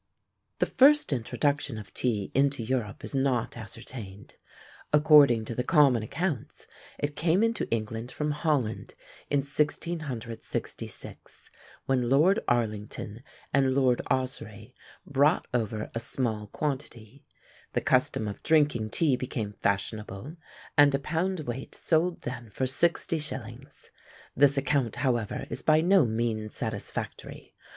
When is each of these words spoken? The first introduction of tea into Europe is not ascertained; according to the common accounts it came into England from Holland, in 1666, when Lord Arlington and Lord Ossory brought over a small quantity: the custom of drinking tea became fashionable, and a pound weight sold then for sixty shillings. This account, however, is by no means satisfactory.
The 0.57 0.65
first 0.65 1.13
introduction 1.13 1.77
of 1.77 1.93
tea 1.93 2.31
into 2.33 2.63
Europe 2.63 3.03
is 3.03 3.13
not 3.13 3.55
ascertained; 3.55 4.37
according 4.91 5.45
to 5.45 5.53
the 5.53 5.63
common 5.63 6.01
accounts 6.01 6.65
it 6.97 7.15
came 7.15 7.43
into 7.43 7.69
England 7.69 8.11
from 8.11 8.31
Holland, 8.31 8.95
in 9.29 9.41
1666, 9.41 11.51
when 11.85 12.09
Lord 12.09 12.39
Arlington 12.47 13.21
and 13.53 13.75
Lord 13.75 14.01
Ossory 14.09 14.73
brought 15.05 15.47
over 15.53 15.91
a 15.93 15.99
small 15.99 16.47
quantity: 16.47 17.23
the 17.73 17.81
custom 17.81 18.27
of 18.27 18.41
drinking 18.41 18.89
tea 18.89 19.15
became 19.15 19.53
fashionable, 19.53 20.35
and 20.75 20.95
a 20.95 20.99
pound 20.99 21.41
weight 21.41 21.75
sold 21.75 22.21
then 22.23 22.49
for 22.49 22.65
sixty 22.65 23.19
shillings. 23.19 23.91
This 24.35 24.57
account, 24.57 24.95
however, 25.05 25.45
is 25.51 25.61
by 25.61 25.81
no 25.81 26.07
means 26.07 26.55
satisfactory. 26.55 27.53